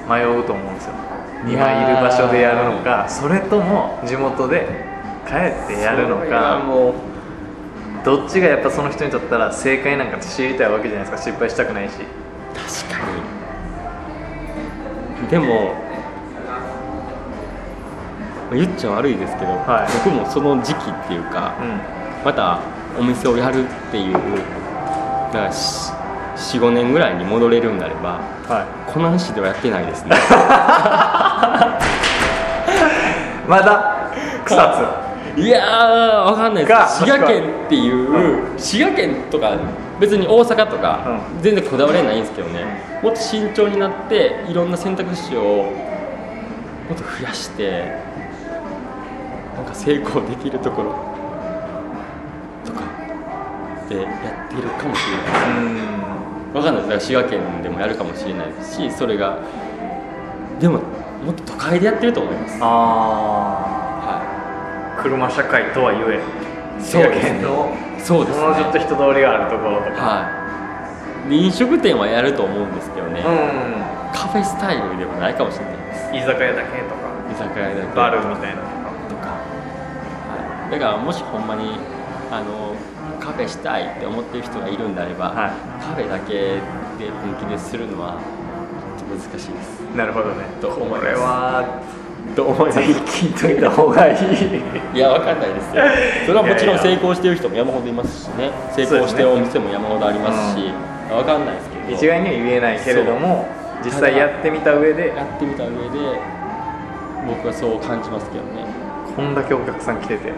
[0.09, 0.93] 迷うと思うんですよ。
[1.47, 4.67] 今いる場所でやるのかそれとも地元で
[5.27, 6.63] 帰ってやるのか
[8.05, 11.31] どっちがやっぱその人にとったら正解なんか知りたいわけじゃないですか。
[11.31, 11.95] 失敗したくないし。
[11.95, 13.01] 確か
[15.23, 15.29] に。
[15.29, 15.75] でも
[18.53, 19.93] 言っちゃ悪いですけど、はい。
[20.05, 21.81] 僕もその時期っていうかうん。
[22.25, 22.61] また
[22.99, 24.27] お店をやるっていうだか
[25.33, 30.17] ら45年ぐらいに戻れるんであればはこの話ではやってないですね。
[30.17, 30.19] い
[33.49, 34.11] まだ
[34.45, 35.07] 草
[35.37, 39.53] いやーわかんないでがす滋賀県っていう、滋賀県とか
[40.01, 42.65] 別に大阪とか、う全然こだわりはないんですけどね、
[43.03, 45.73] もっと慎重になっていろんな選択肢を
[46.89, 47.93] もっと増やして
[49.57, 51.16] なんか成功できるところ
[53.89, 54.09] でや
[54.47, 57.11] っているかもしれない津うんわかんないです。
[57.11, 59.39] だから滋賀県でもやるかもしれないですしそれが
[60.61, 60.81] でも
[61.25, 62.59] もっと都会でやってると思います。
[62.63, 64.23] あは
[64.99, 66.19] あ車社会とはいえ
[66.81, 68.45] い滋賀県のそうですね。
[68.45, 70.03] もうちょっと人通りがあるところとか。
[70.03, 70.31] は
[71.27, 71.31] い。
[71.31, 73.27] で飲食店はやると思うんですけどね、うん。
[74.15, 76.15] カフェスタイルではないかもしれないです。
[76.15, 77.11] 居酒屋だけとか。
[77.33, 77.97] 居酒屋だけ。
[77.97, 78.63] バルみたいな
[79.11, 81.79] とか、はい、だからもしほんまに
[82.31, 82.75] あの
[83.27, 85.51] カフェしたいって思ってる人がいるんであれば、は
[85.83, 86.63] カフェだけ
[87.03, 88.23] で本気でするのは
[89.11, 89.83] 難しいです。
[89.83, 90.47] いなるほどね。
[90.61, 91.01] と思います。
[91.01, 91.83] これは
[92.37, 92.93] と思いぜひ
[93.27, 94.17] 聞いといた方がいい
[94.95, 95.83] いやわかんないですよ。
[96.27, 98.51] それはもちろん成功してる人も山ほどいますしね。
[98.75, 100.71] 成功してるお店も山ほどありますし
[101.11, 101.95] わかんないですけど。
[101.99, 103.47] 一概には言えないけれども
[103.85, 105.09] 実際やってみた上で。
[105.09, 105.75] やってみた上で
[107.27, 108.67] 僕はそう感じますけどね。
[109.17, 110.33] こんだけお客さん来てて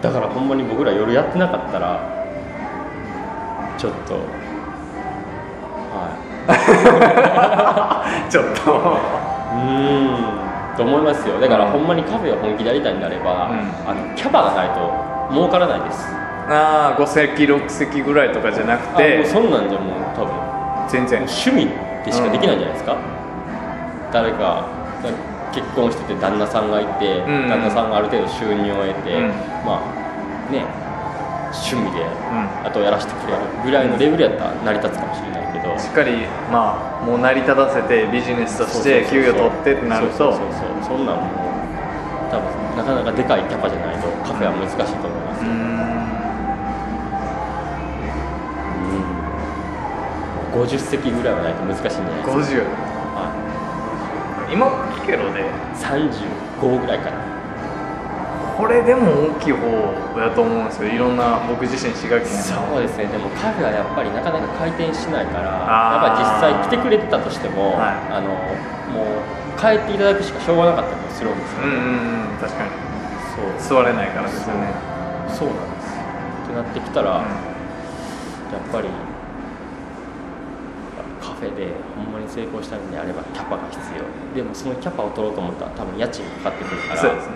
[0.00, 2.00] だからほんまに僕ら夜やってなかったら
[3.76, 4.14] ちょっと
[5.96, 6.14] は
[8.30, 8.50] ちょっと。
[8.50, 8.54] い
[9.58, 11.40] うーんと思いますよ。
[11.40, 13.90] だからほんまにカフェを本気でやりたいんであれば、うん。
[13.90, 14.92] あのキャバがないと
[15.32, 16.14] 儲からないです。
[16.48, 20.32] ああ5席6席ぐらいとかじゃなくあもうてそんなんじゃもう多分。
[20.88, 21.18] 全然。
[21.20, 21.68] 趣味
[22.04, 22.96] でしかできないんじゃないですか、
[24.12, 24.62] 誰か
[25.58, 27.48] 結婚してて旦那さんがいて、うん。
[27.50, 29.28] 旦那さんがある程度収入を得て、うん。
[29.66, 30.62] まあね
[31.50, 32.06] 趣味でう
[32.62, 33.42] あとやらせてくれる。
[33.64, 40.16] ぐらいのレベルやったら成り立つかもしれないけど、んしっかりまあもう成り立たせてビジネスとして給与取ってってなると。
[40.16, 41.50] そうそうそうそんなんもう
[42.30, 45.58] 多分なかなかでかいキャパじゃないとカフェは難しいと思います、うーん。
[50.54, 52.62] うん、50席ぐらいはないと難しいんじゃないですか、50
[53.16, 53.32] は
[54.52, 55.44] 今聞けろでい、
[55.80, 57.16] 35ぐらいかな。
[58.58, 59.64] これでも大きい方
[60.18, 60.90] やと思うんですよ。
[60.90, 62.26] いろんな僕自身滋賀県。
[62.28, 63.06] そうですね。
[63.06, 68.12] でもカフェはやっぱりなかなか回転しないからやっぱ実際来てくれてたとしても、はい。
[68.12, 68.34] あの
[68.92, 72.38] もう帰っていただくしかしょうがなかったりもするんですよ、うんうんうん。
[72.42, 72.70] 確かに。
[73.62, 73.78] そう。
[73.78, 74.74] 座れないからですよね。
[75.30, 78.88] そうなんですってなってきたら、やっぱり
[81.22, 81.70] カフェで
[82.28, 84.04] に成功したいのであればキャパが必要。
[84.36, 87.00] でもそのキャパを取ろうと思ったら多分家賃かかってくるから。
[87.00, 87.32] そうですね。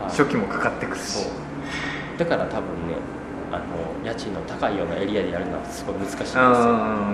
[0.00, 0.10] はい。
[0.10, 1.26] 初期もかかってくるし。
[1.26, 1.32] そう。
[2.18, 2.94] だから多分ね
[3.50, 6.46] あの家賃の高いようなエリアでやるのはすごい難しいんですうよ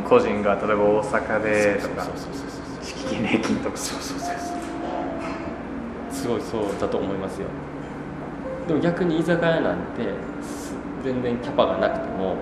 [0.07, 2.05] 個人が例えば大阪でとか。
[2.05, 3.77] そうそうそうそう敷金礼金とか。
[3.77, 4.37] そうそうそう
[6.13, 7.47] すごいそうだと思いますよ。
[8.67, 12.37] でも逆に居酒屋なんてす全然キャパがなくても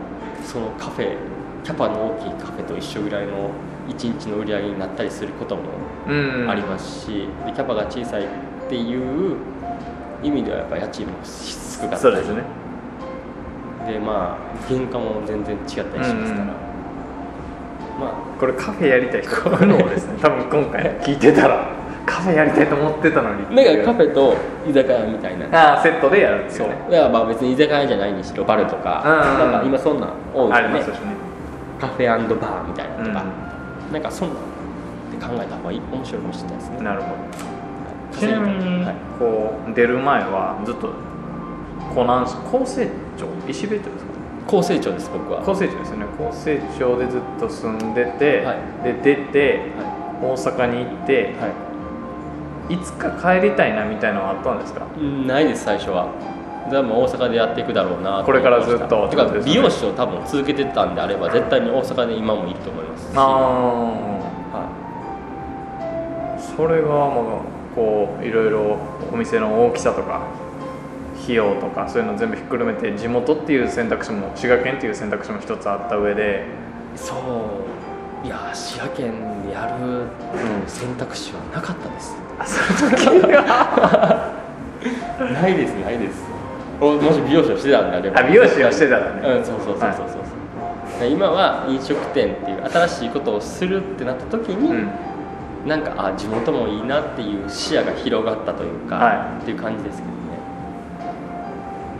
[0.44, 1.16] そのカフェ
[1.62, 3.50] キャパの大きいカフェと一緒ぐらいの
[3.88, 5.62] 1日の売り上げになったりすることも
[6.08, 6.50] うん。
[6.50, 8.26] ありますし、でキャパが小さいっ
[8.68, 8.96] てい
[9.32, 9.36] う
[10.22, 12.42] 意味ではやっぱ家賃も低かったりそうですね。
[13.86, 16.48] でまあ原価も全然違ったりしますから、うん。
[16.48, 16.66] うん
[17.98, 19.30] まあこれカフェやりたい人。
[19.40, 20.18] 苦悩ですね。
[20.22, 21.66] 多分今回聞いてたら
[22.04, 24.34] カフェやりたいと思ってたのにだからカフェと
[24.68, 25.46] 居酒屋みたいな。
[25.72, 26.66] ああセットでやるっていそう。
[26.66, 29.14] うねだからまあ別に居酒屋じゃないにしろバルとか、うんう
[29.48, 30.74] んなんか今そんなん多いあよね。
[30.74, 31.16] りますしね。
[31.80, 32.18] カフェバー
[32.66, 33.45] みたいなのとか、う
[33.92, 34.40] なんかそんなんっ
[35.10, 36.80] て考えた方がいい面白いかもしれないですね。
[36.82, 37.08] なるほ
[38.12, 38.18] ど。
[38.18, 40.92] ちなみにはい、こう出る前はずっと
[41.94, 44.10] 湖南市高成町石部町ですか？
[44.46, 45.42] 高成長です僕は。
[45.42, 46.06] 高成町ですよね。
[46.18, 48.58] 高成町でずっと住んでて、はい。
[48.84, 49.84] で出ては
[50.22, 51.48] 大阪に行ってい、は
[52.68, 54.86] いつか帰りたいなみたいなのはあったんですか？
[54.96, 56.08] うんないです最初は
[56.70, 63.16] でも大阪でやっていくだろうなこれからずっとてか美容師を多分続けてたんであれば絶対に大阪で今もいると思いますし。
[63.16, 64.86] あはあ
[66.56, 67.08] それがまあ
[67.74, 68.78] こういろいろ
[69.12, 70.22] お店の大きさとか
[71.22, 76.46] 費用とかそういうの全部ひっくるめて地元っていう選択肢も滋賀県っていう選択肢も一つあった上で。
[76.94, 78.26] いそう。
[78.26, 80.06] いや滋賀県でやる
[80.66, 82.16] 選択肢はなかったです。
[82.38, 84.32] あその時は
[85.18, 86.35] ないですないです
[86.80, 88.20] おもし美容師をしてたんであれば。
[88.20, 89.20] あ美容師をしてたらね。
[89.22, 90.18] うんそうそうそうそうそ
[90.98, 94.88] う、で今は飲食店っていう新しいことをするってなった時に、うん。
[95.66, 100.16] なんかあ地元もいいなっていう視野が広がったというか、はっていう感じですけどね。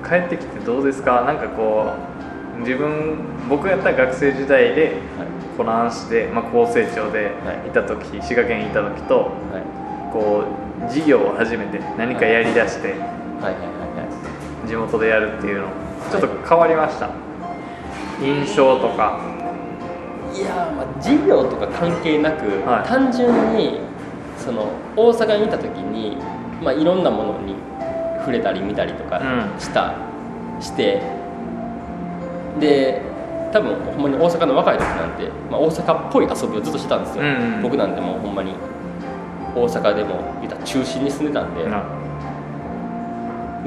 [0.09, 1.23] 帰ってきてどうですか？
[1.23, 1.93] なんかこ
[2.57, 4.83] う自分僕やったら学生時代で
[5.19, 5.27] はい。
[5.57, 7.69] 湖南市で、まあ、高成長ではい。
[7.69, 9.33] いた時、滋賀県にいた時とはい。
[10.13, 10.45] こ
[10.87, 13.76] う事業を始めて何かやりだしてはいはいはいはい
[14.67, 15.69] 地元でやるっていうの。
[16.11, 17.11] ちょっと変わりました。
[18.21, 19.21] 印象とか。
[20.35, 22.89] いやーまあ事業とか関係なく、はい。
[22.89, 23.81] 単純に
[24.37, 26.19] その大阪にいた時に、
[26.63, 27.55] まあ、いろんなものに
[28.19, 29.61] 触れたり見たりとかうん。
[29.61, 29.95] した、
[30.61, 31.01] して
[32.61, 33.03] で
[33.53, 37.63] 多分ほんまに大阪の若い時なんて、まあ、大阪っぽい遊びをずっとしてたんですよ、うんうん。
[37.63, 38.55] 僕なんてもうほんまに
[39.55, 41.85] 大阪でも言ったら中心に住んでたんで,、なで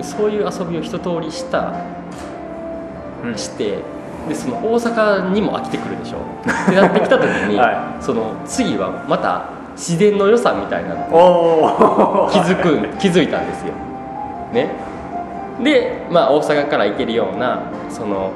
[0.04, 1.74] そういう遊びを一通りした
[3.24, 3.38] うん。
[3.38, 3.80] して
[4.28, 6.18] でその大阪にも飽きてくるでしょ。
[6.18, 12.30] ってなってきた時に、 はその次はまた自然の良さみたいなの。
[12.32, 13.74] 気づく気づいたんですよ。
[14.54, 14.70] ね、
[15.64, 18.32] で、まあ、大阪から行けるようなその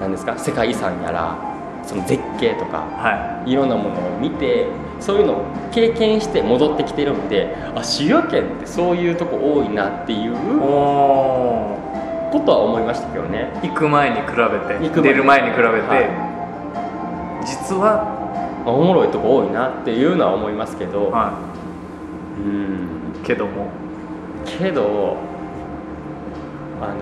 [0.00, 1.36] 何ですか世界遺産やら
[1.82, 4.68] その絶景とかはいろんなものを見て
[5.00, 11.78] そういうのを経験して戻ってきてるんであ滋賀県ってそういうとこ多いなっていうこ
[12.44, 13.50] とは思いましたけどね。
[13.62, 17.44] 行く前に比べて出る前に比べて、はい。
[17.44, 18.20] 実は、
[18.66, 21.32] おもろいとこ多いなっていうのは思いますけど、は
[22.38, 23.14] うん。
[23.20, 23.80] い、けども。
[24.44, 25.16] けど
[26.80, 26.94] あの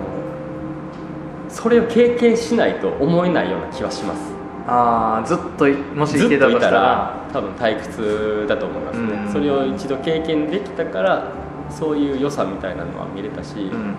[1.49, 4.28] それを経験しないと思えないような気はします
[4.71, 9.33] ああずっといもしたとしたたらら多分退屈だと思いますね、うん。
[9.33, 11.33] それを一度経験できたから
[11.71, 13.95] そういう良さみたいなのは見れたし、っうん、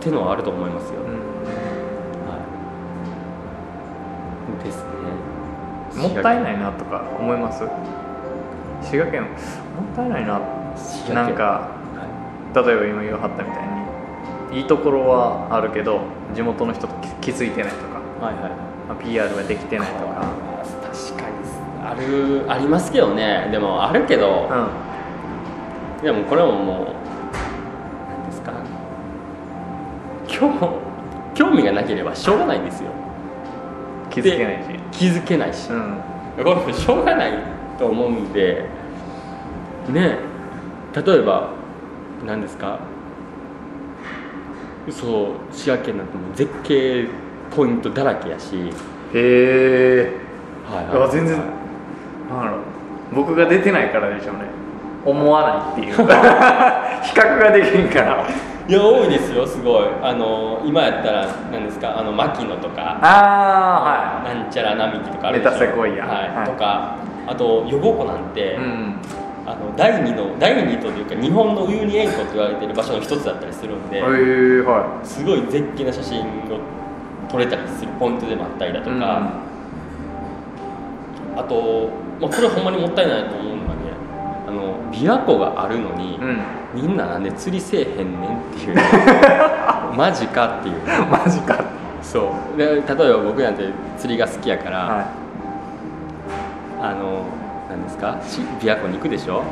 [0.00, 1.08] ていうのはあると思いますよ、うん。
[2.28, 2.38] は
[4.62, 4.64] い。
[4.64, 6.02] ですね。
[6.02, 7.62] もったいないなとか思います？
[8.82, 9.32] 滋賀県もっ
[9.94, 10.40] たいないな。
[11.12, 11.68] なんかは
[12.54, 13.68] 例えば今言わはったみたい
[14.54, 16.00] にいいところはあるけど
[16.34, 20.34] 地元の人と気気づいてないとか、いはいはいまあ、PR ができてないとか。
[20.82, 21.36] 確かに。
[21.80, 23.48] あるありますけどね。
[23.52, 24.48] でもあるけど、
[26.02, 26.86] うでもこれももう
[28.10, 28.52] 何ですか。
[30.26, 30.80] 興
[31.34, 32.90] 興味がなければしょうがないんですよ。
[32.90, 34.66] ん気づけないし。
[34.66, 36.02] で気づけないし、うん。
[36.38, 37.32] これもしょうがない
[37.78, 38.64] と思うんで。
[39.88, 40.18] ね。
[40.92, 41.50] 例えば
[42.26, 42.80] 何ですか。
[44.90, 47.06] そう滋賀県なんてもう絶景
[47.50, 48.70] ポイントだらけやし、へ
[49.14, 50.12] え。
[50.64, 51.48] はいあ全然なん
[52.44, 52.56] だろ。
[52.58, 52.60] う
[53.14, 54.42] 僕が出てないからでしょうね。
[55.04, 55.96] 思わないっていう。
[55.96, 58.24] 比較ができんから。
[58.68, 59.84] いや多いですよすごい。
[60.02, 62.98] あの今やったら何ですかあの牧野とか。
[63.02, 65.50] あなんちゃら並木とかあるでしょ。
[65.52, 66.06] メタセコイア。
[66.06, 66.36] はい。
[66.36, 66.46] はい。
[66.46, 66.94] とか
[67.26, 68.94] あと予防湖なんて、あはいうん。
[69.46, 74.04] あの第二の第二というか日本のウユニ塩湖と言われている場所の一つだったりするんで、へえ
[74.60, 76.22] はすごい絶景な写真を
[77.28, 79.32] 撮れたりするポイントでもあったりだいとか、
[81.36, 81.88] あと、
[82.20, 83.80] まあ、これほんまにもったいないと思うのがね
[84.48, 86.38] あの琵琶湖があるのに、うん、うん、
[86.74, 88.76] みんななんで釣りせえへんねんっていう。
[89.96, 90.74] マジかっていう。
[91.10, 91.64] マジか。
[92.02, 92.58] そう。
[92.58, 93.64] で例えば僕なんて
[93.98, 95.04] 釣りが好きやから、は
[96.80, 97.24] あの
[97.68, 98.16] なんですか？
[98.22, 99.38] し琵琶湖に行くでしょ？
[99.38, 99.42] い、う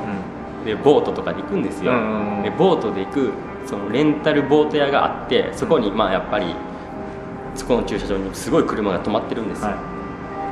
[0.62, 0.64] ん。
[0.64, 3.30] でボートとかで行くんですよ、うんうんうんでボートで行く
[3.66, 6.46] そのレンタルボート屋があってそこにまあやっぱり
[7.58, 9.98] そこの駐車場にすごい車が止まってるんですよ、は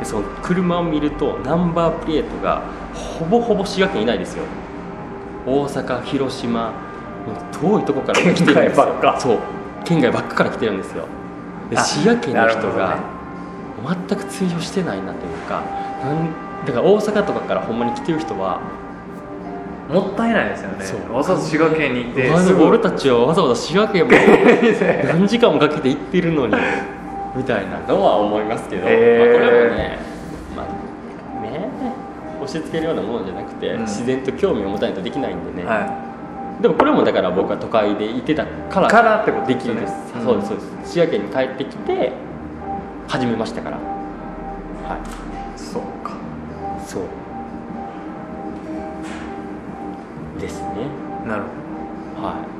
[0.01, 4.45] でその車を見るとナンバープレートがほぼほぼ滋賀県いないですよ。
[5.47, 9.17] 大阪広島もう遠いとこから来てるんですよ。
[9.19, 9.39] そう。
[9.85, 11.07] 県外ばっかから来てるんですよ。
[11.71, 12.99] であ滋賀県の人が
[14.09, 15.63] 全く釣りをしてないなというか
[16.03, 18.61] なんだから大阪とかからほんまに来てる人は
[19.89, 20.85] もったいないですよね。
[20.85, 21.15] そう。
[21.15, 26.55] わざわざ滋賀県に行って俺たちはわざわざ滋賀県まで 何時間もかけて行ってるのに
[27.37, 29.39] みたいなのは思いますけど、へー。
[29.39, 29.99] まあ、これもね,、
[30.57, 31.69] まあ、ね
[32.43, 33.81] 押し付けるようなものじゃなくて、うん。
[33.83, 40.93] 自然と興味を持たないとできないんでね、はでもこれもだから僕は都会でいてたからからってことできるんです、うんそうですそうです。
[40.95, 42.13] 滋賀県に帰ってきて
[43.07, 43.77] 始めましたから。
[43.77, 44.99] はい。
[44.99, 46.13] いそうか。
[46.87, 47.03] そう。
[50.41, 51.07] ですね。
[51.27, 51.43] なる
[52.17, 52.56] ほはい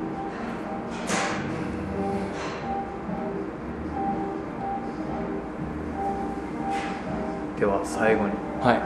[7.59, 8.33] では最後に。
[8.61, 8.81] はい。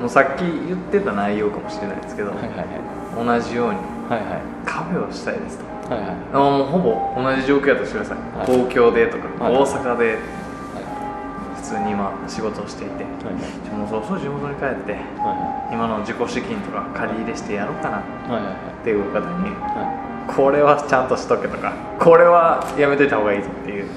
[0.00, 3.40] もうさっき言ってた内容かもしれないですけど、はいはいはい。
[3.40, 4.42] 同じようにはいはい。
[4.64, 5.64] カフェをしたいですと。
[5.94, 6.16] はいはい。
[6.32, 8.46] あもうほぼ同じ状況やとしてください、はい。
[8.46, 10.18] 東京でとか、はい大阪ではい。
[11.56, 13.34] 普通に今仕事をしていて、はい
[13.76, 14.92] もうそろそろ地元に帰って
[15.22, 18.84] は今の自己資金とか借り入れしてやろうかなっいはいはい。
[18.84, 23.88] ていう方にはこれはちゃんとしとけとかこれはやめといた方がいいぞっていうい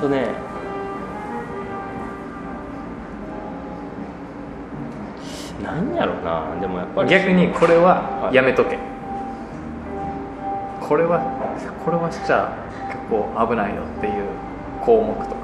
[0.00, 0.28] とね
[6.24, 8.34] なでもやっぱり逆にこれははい。
[8.34, 8.78] やめとけ、
[10.80, 11.20] これは
[11.84, 12.52] これはしちゃ
[12.88, 14.12] 結構危ないよっていう
[14.84, 15.36] 項目とか。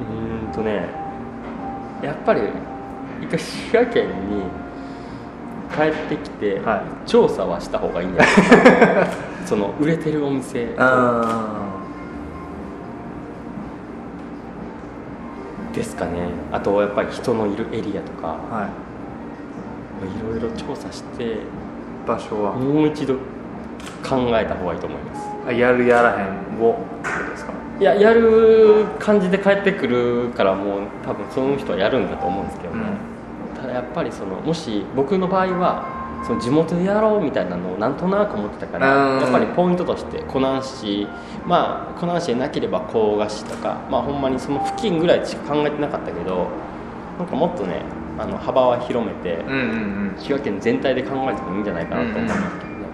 [0.00, 0.88] うーんとね
[2.02, 2.42] やっぱり
[3.20, 4.42] 一回滋賀県に
[5.76, 7.08] 帰ってきて、はい。
[7.08, 9.00] 調査はした方がいいんじゃないか。
[9.02, 9.06] な
[9.46, 10.74] その売れてるお店。
[10.78, 11.79] あ
[15.72, 16.28] ですかね。
[16.52, 18.28] あとやっぱり人のいるエリアとか。
[18.28, 18.90] はい。
[20.00, 21.36] いろいろ調査して
[22.06, 23.14] 場所は、もう一度
[24.02, 25.28] 考えた方がいいと思います。
[25.46, 26.78] あやるやらへんを？
[27.30, 27.52] ですか？
[27.78, 32.82] いややる感じで帰ってくるからもう多分その人はやるんだと思うんですけどね、
[33.54, 39.20] ただやっぱりそのもし僕の場合はその地元でやろうみたいなのをなんとなく思ってたからうん。
[39.22, 41.06] やっぱりポイントとして湖南市
[41.46, 46.48] まあ湖南市でなければ甲賀市とかまあほんまにその付近ぐらいしか考えてなかったけど
[47.18, 47.82] なんかもっとね
[48.18, 49.56] あの幅は広めてうんうんう
[50.12, 50.14] ん。
[50.18, 52.86] 滋賀県全体で考えてもいいんじゃないかなと思いますけどね、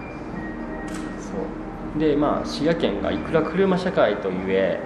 [1.19, 1.99] そう。
[1.99, 4.79] でまあ滋賀県がいくら車社会といえ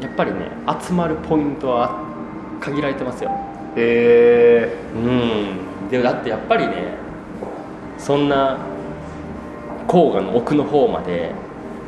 [0.00, 2.04] やっぱりね集まるポイントは
[2.60, 3.30] 限られてますよ。
[3.76, 4.98] へえう
[5.86, 5.88] ん。
[5.88, 7.05] でもだってやっぱりね
[7.98, 8.58] そんな
[9.88, 11.32] 黄河の奥の方まで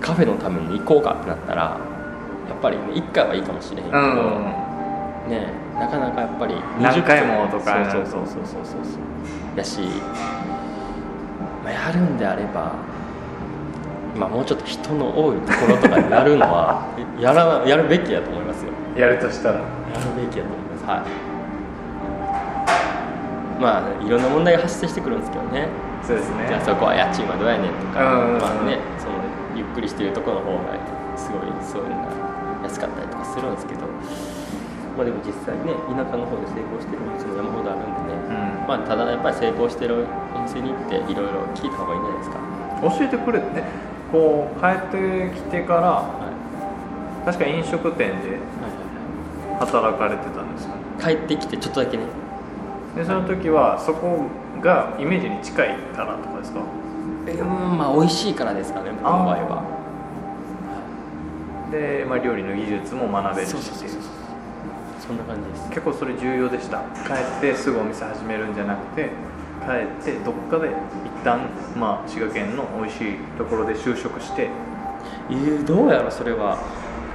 [0.00, 1.62] カフェのために行こうかってなったら
[2.48, 5.30] やっぱりね1回はいいかもしれへんけど、うん。
[5.30, 7.90] ねなかなかやっぱり何回もとか。
[7.90, 8.98] そうそうそうそうそうそ
[9.54, 9.58] う。
[9.58, 9.80] やし、
[11.64, 12.74] まあ、やるんであれば
[14.16, 16.82] まあ、もうちょっと人の多いところとかにやるのは
[17.20, 18.72] やらなやるべきやと思いますよ。
[18.96, 19.54] やるとしたら。
[19.54, 19.66] やる
[20.16, 20.84] べきやと思います。
[20.86, 21.38] はい。
[23.60, 25.68] まあいろんな問題が発生してくるんですけどね
[26.02, 26.46] そうですね。
[26.48, 28.00] じゃあそこは家賃はどうやねんとか、
[28.40, 29.20] まあねその
[29.54, 30.78] ゆっくりしてるところの方が
[31.16, 33.86] すごいそういうのが安かったりとかするんですけど。
[34.98, 38.66] まあでも実際ね田舎の方で成功してるお店も山ほどあるんでね、うん。
[38.66, 42.38] まあただやっぱり成功してるお店に行っていろいろ聞いた方がいいんじゃないですか。
[42.82, 43.62] 教えてくれて
[44.10, 46.32] こう帰ってきてからは
[47.22, 47.26] い。
[47.26, 52.02] 確か飲食店ではい働かれてたんですよねはい帰ってきてちょっとだけね。
[52.96, 54.26] でその時はそこ
[54.60, 56.60] がイメージに近いからとかですか？
[56.60, 56.62] う
[57.44, 59.62] んまあ美味しいからですかね僕の場合は。
[61.70, 63.50] で、まあ、料理の技術も学べるし。
[63.50, 64.00] そうそうそうそう。
[65.06, 65.68] そんな感じです。
[65.68, 66.78] 結構それ重要でした。
[67.06, 69.10] 帰ってすぐお店始めるんじゃなくて
[69.60, 70.72] 帰ってどっかで一
[71.24, 71.40] 旦
[71.76, 74.48] まあ滋賀県の美味しいところで就職して。
[75.30, 76.58] えーどうやろそれは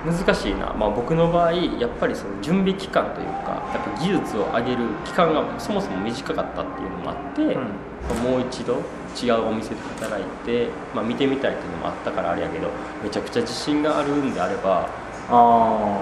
[0.06, 7.48] 難しいな、まあ、僕の場合やっぱりその準備期間というかやっぱ技術を上げる期間がそもそも短かったっていうのもあって、ん。
[7.48, 7.62] ま
[8.12, 8.82] あもう一度
[9.22, 12.70] 違うお店で働いて、まあ、見てみたいっていうのもあったからあれやけど
[13.02, 14.90] めちゃくちゃ自信があるんであれば
[15.30, 16.02] あ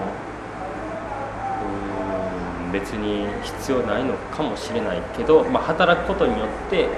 [2.64, 6.88] うーん別に必要ないのかもしれないけど、まあ、働くことによって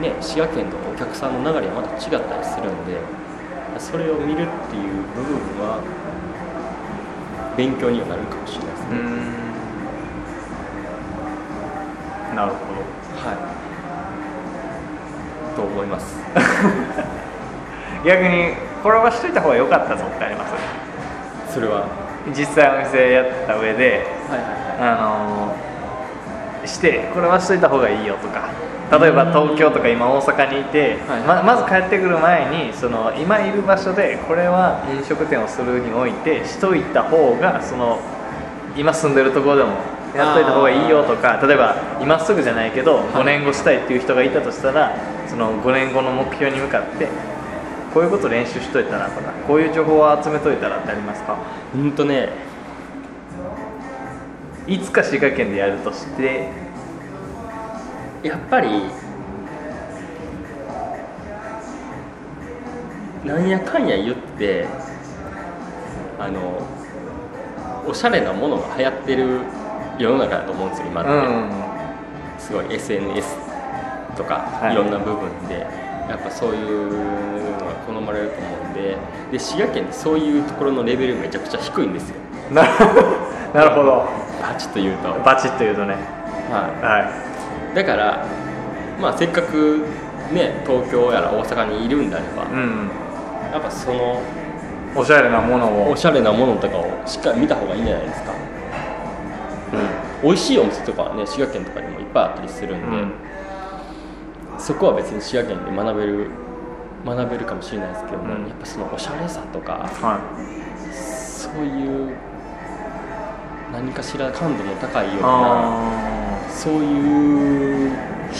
[0.00, 2.98] ね、滋賀県のお客さんの流れはまた違ったりするんで
[3.78, 4.82] それを見るっていう
[5.16, 5.78] 部分は
[7.56, 9.02] 勉強にはなるかもしれないですうね、ん。
[12.36, 12.56] なるほ
[13.26, 13.36] はい。
[15.56, 16.16] と思います。
[18.04, 18.52] ど 逆に
[18.82, 20.44] これはしといた方が良かったぞってありま
[21.48, 21.54] す？
[21.54, 21.84] それは？
[22.32, 24.06] 実際お店やった上で。
[24.30, 24.48] はいはい
[24.80, 25.56] はあの
[26.68, 28.50] してこれはしといた方がいいよとか。
[28.90, 38.00] 例えば東京とか今大阪にいて、はいままず帰ってくる前にその今いる場所でこれは飲食店をするにおいてしといた方がその
[38.78, 39.72] 今住んでるところでも
[40.16, 44.96] やっといた方がいいよとか例えば今すぐじゃないけど5年後したいっていう人がいたとしたら
[45.28, 47.08] その5年後の目標に向かって
[47.92, 51.36] こういうこと練習しといたらとかこういう情報を集めといたらってありますか？
[51.74, 52.30] いうんとね
[54.68, 56.50] いつか滋賀県でやるとして
[58.22, 58.68] やっぱり
[63.24, 64.66] なんやかんや言って
[66.18, 66.66] あの
[67.86, 69.40] おしゃれなものが流行ってる
[69.98, 71.50] 世の中だと思うんですよ今って、うん。
[72.38, 73.36] すごい SNS
[74.16, 74.72] とか、はい。
[74.72, 75.66] い、ろんな部分で。
[76.08, 78.96] やっぱそういうのが好まれると思うんで。
[79.32, 82.16] で滋賀県ってそういうところのレベルめちゃくちゃ低いんですよ。
[82.50, 82.62] な
[83.64, 85.94] るほどバチッと言うと、はバチッと言うとね。
[86.50, 87.10] は
[87.68, 87.72] い。
[87.72, 88.26] い、だから
[89.00, 89.84] まあせっかく
[90.32, 92.90] ね東京やら大阪にいるんであれば、うん
[93.52, 94.22] やっぱその
[94.96, 95.90] おしゃれなものを。
[95.90, 98.32] おしゃれなものとかをしっかり見た方がいいんじゃないですか、
[100.22, 103.12] うん、美味しいお店とかはね滋賀県とかにもいっぱいあったりするんで、うん。
[104.58, 106.30] そこは別に滋賀県で学べる
[107.04, 108.48] 学べるかもしれないですけども、うん。
[108.48, 110.20] やっぱそのおしゃれさとかは
[110.92, 112.16] そういう
[113.72, 117.90] 何かしら感度の高いよいうなあそういう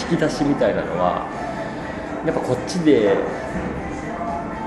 [0.09, 1.27] 引き出しみたいなのは
[2.25, 3.15] やっぱこっちで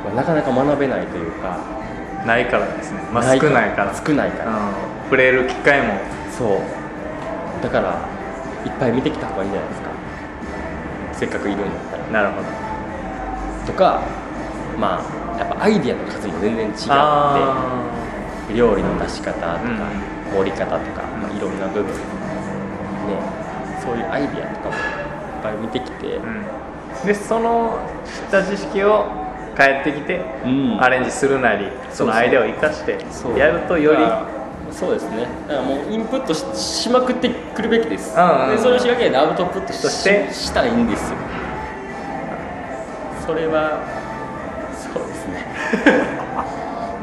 [0.05, 3.01] はなかなか学べないというか、ーないからですね。
[3.13, 3.95] まあ少ないから。
[3.95, 4.75] 少ないから、うん。
[5.05, 5.95] 触れる機会も。
[6.37, 7.63] そう。
[7.63, 8.09] だから
[8.65, 9.91] いっぱい見てきた方がいいんじゃないですか。
[11.13, 12.23] せっかくいるんだったら。
[12.25, 12.49] なるほど。
[13.67, 14.03] とか
[14.79, 15.01] ま
[15.35, 17.85] あやっぱアイディアの数も全然違ってあ
[18.55, 21.93] 料理の出し方とか、うん盛り方とか、まあ、いろんな部分。
[21.93, 21.93] ね
[23.85, 26.21] そういうアイディアとかもいっぱい見てきて、
[27.05, 29.07] でその知った知識を
[29.57, 30.83] 帰ってきてうん。
[30.83, 32.99] アレンジするなりそのアイデアを生かして
[33.37, 34.01] やるとより
[34.73, 35.27] そうですね。
[35.49, 38.57] だからもうインプットししまくってくるべきです、うんうんうん。
[38.57, 41.17] でそれを滋賀県でアウトプットしてしたらいいんですよ。
[43.27, 43.85] それは
[44.73, 45.47] そうですね。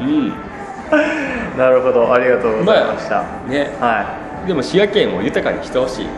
[0.00, 0.49] うん
[1.56, 3.70] なるほどありがとうございました、ね。
[3.80, 4.04] は
[4.46, 6.04] でも滋賀県を豊かにしてほしい。
[6.04, 6.08] い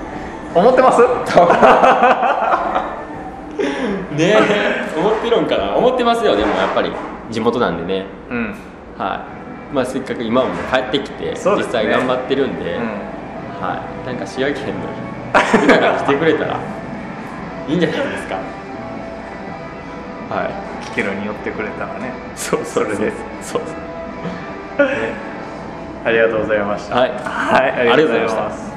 [0.55, 1.01] 思ってます？
[4.17, 4.39] ねえ。
[4.99, 5.75] 思ってるんかな？
[5.77, 6.93] 思ってますよでもやっぱり。
[7.31, 8.05] 地元なんでね。
[8.31, 8.55] うん。
[8.99, 9.27] は
[9.73, 9.75] い。
[9.75, 11.37] まあせっかく今も帰ってきて、ね。
[11.37, 12.83] 際頑張ってるんで、うん。
[13.61, 14.07] はい。
[14.07, 14.81] なんか滋賀県の
[15.63, 16.57] 豊かにしてくれたら
[17.69, 18.35] いいんじゃないですか。
[20.35, 20.51] はい。
[20.87, 22.13] 聞けるに寄ってくれたらね。
[22.37, 23.13] そうそれで。
[23.41, 23.63] そう
[26.05, 26.97] ありがとうございました。
[26.97, 27.11] はい。
[27.11, 28.72] はい、ありがとうございまます